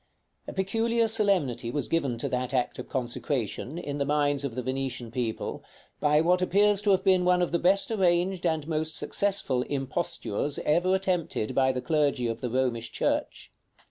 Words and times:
A 0.47 0.53
peculiar 0.53 1.07
solemnity 1.07 1.69
was 1.69 1.87
given 1.87 2.17
to 2.17 2.29
that 2.29 2.55
act 2.55 2.79
of 2.79 2.89
consecration, 2.89 3.77
in 3.77 3.99
the 3.99 4.03
minds 4.05 4.43
of 4.43 4.55
the 4.55 4.63
Venetian 4.63 5.11
people, 5.11 5.63
by 5.99 6.21
what 6.21 6.41
appears 6.41 6.81
to 6.81 6.89
have 6.89 7.03
been 7.03 7.23
one 7.23 7.39
of 7.43 7.51
the 7.51 7.59
best 7.59 7.91
arranged 7.91 8.43
and 8.43 8.67
most 8.67 8.95
successful 8.97 9.61
impostures 9.61 10.57
ever 10.65 10.95
attempted 10.95 11.53
by 11.53 11.71
the 11.71 11.83
clergy 11.83 12.27
of 12.27 12.41
the 12.41 12.49
Romish 12.49 12.91
church. 12.91 13.51